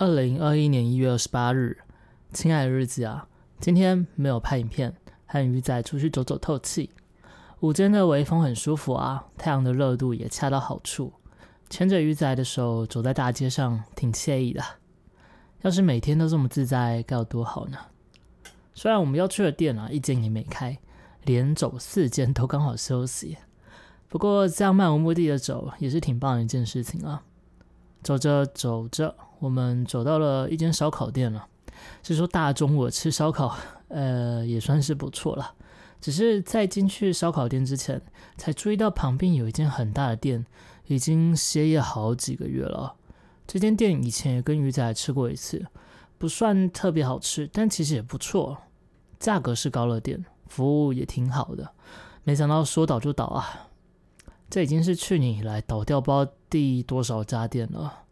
[0.00, 1.76] 二零二一年一月二十八日，
[2.32, 3.26] 亲爱的日子啊，
[3.58, 4.94] 今天没有拍影片，
[5.26, 6.90] 和鱼仔出去走走透气。
[7.58, 11.12] 午间的微风很舒服啊，太阳的热度也恰到好处。
[11.68, 14.62] 牵着鱼仔的手走在大街上，挺惬意的。
[15.62, 17.76] 要是每天都这么自在，该有多好呢？
[18.74, 20.78] 虽然我们要去的店啊，一间也没开，
[21.24, 23.36] 连走四间都刚好休息。
[24.06, 27.24] 不过这样漫无目的的走，也是挺棒的一件事情啊。
[28.00, 31.46] 走着走着，我们走到了一间烧烤店了。
[32.02, 33.56] 是说大中午吃烧烤，
[33.88, 35.54] 呃，也算是不错了。
[36.00, 38.00] 只是在进去烧烤店之前，
[38.36, 40.44] 才注意到旁边有一间很大的店，
[40.86, 42.94] 已经歇业好几个月了。
[43.46, 45.66] 这间店以前也跟鱼仔吃过一次，
[46.18, 48.58] 不算特别好吃，但其实也不错。
[49.18, 51.72] 价格是高了点，服务也挺好的。
[52.24, 53.68] 没想到说倒就倒啊！
[54.50, 58.02] 这已经是去年以来倒掉包第多少家店了？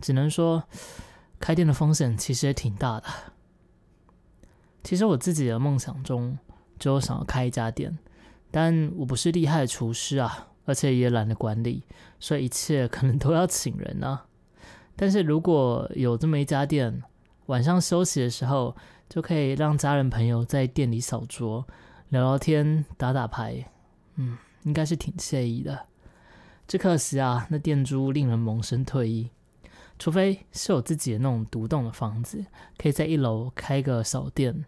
[0.00, 0.64] 只能说，
[1.38, 3.06] 开店的风险其实也挺大的。
[4.82, 6.38] 其实我自己的梦想中
[6.78, 7.98] 就想要开一家店，
[8.50, 11.84] 但我不是厉害的厨师啊，而且也懒得管理，
[12.18, 14.26] 所以一切可能都要请人啊。
[14.96, 17.02] 但是如果有这么一家店，
[17.46, 18.76] 晚上休息的时候
[19.08, 21.66] 就可以让家人朋友在店里扫桌、
[22.08, 23.70] 聊聊天、打打牌，
[24.16, 24.38] 嗯。
[24.64, 25.86] 应该是挺惬意的，
[26.68, 29.30] 只可惜啊，那店租令人萌生退意。
[30.00, 32.46] 除非是有自己的那种独栋的房子，
[32.78, 34.64] 可以在一楼开个小店。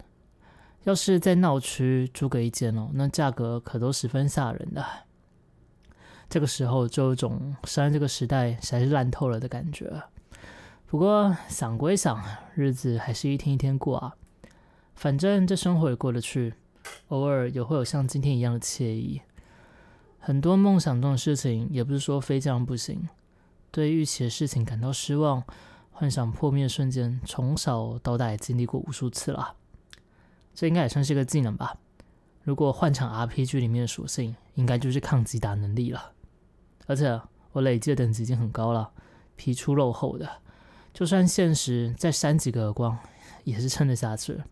[0.85, 4.85] 要是在闹区租个一间哦，那价格可都十分吓人的。
[6.29, 10.03] 这个时候就有种生在这个时代实在是烂透了的感觉。
[10.87, 12.23] 不过想归想，
[12.55, 14.15] 日子还是一天一天过啊，
[14.95, 16.53] 反正这生活也过得去，
[17.09, 19.23] 偶尔也会有像今天一样的惬意。
[20.19, 23.09] 很多梦想中的事情，也不是说非这样不行。
[23.73, 25.43] 对预期的事情感到失望，
[25.91, 29.57] 幻想破灭的瞬间，从小到大也经历过无数次了。
[30.55, 31.79] 这应该也算是个技能吧。
[32.43, 36.13] 如果换成 RPG 里面的属性，应该就是抗击打能力了。
[36.87, 37.19] 而且
[37.53, 38.93] 我累积的等级已经很高了，
[39.37, 40.29] 皮粗肉厚的，
[40.93, 42.99] 就算现实再扇几个耳光，
[43.45, 44.43] 也是撑得下去。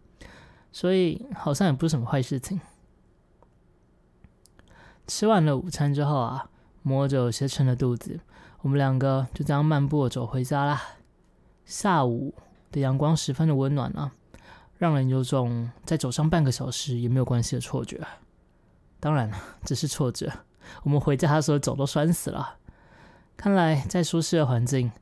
[0.73, 2.59] 所以好像也不是什么坏事情。
[5.07, 6.49] 吃完了午餐之后啊，
[6.83, 8.21] 摸着有些撑的肚子，
[8.63, 10.83] 我们两个就这样漫步走回家啦。
[11.65, 12.35] 下午
[12.71, 14.13] 的阳光十分的温暖啊，
[14.77, 18.01] 让人有种再走上半个小时也没有关系的错觉。
[18.99, 20.31] 当然了，只是错觉。
[20.83, 22.57] 我们回家的时候走都酸死了。
[23.37, 24.93] 看来再舒适的环境，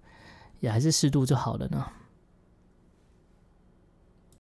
[0.61, 1.85] 也还是适度就好了呢。